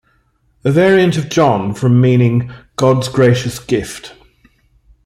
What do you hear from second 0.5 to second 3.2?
A variant of Jon from meaning "God's